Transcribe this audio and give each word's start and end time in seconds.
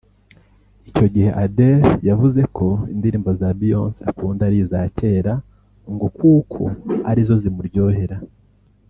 Icyo 0.89 1.05
gihe 1.13 1.29
Adele 1.43 1.91
yavuze 2.09 2.41
ko 2.57 2.67
indirimbo 2.93 3.29
za 3.39 3.49
Beyonce 3.59 3.99
akunda 4.11 4.41
ari 4.47 4.57
iza 4.63 4.79
kera 4.97 5.33
ngo 5.93 6.07
kuko 6.17 6.61
ari 7.09 7.21
zo 7.27 7.35
zimuryohera 7.43 8.17